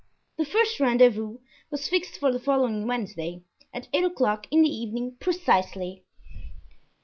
[0.39, 1.37] The first rendezvous
[1.69, 6.05] was fixed for the following Wednesday, at eight o'clock in the evening precisely.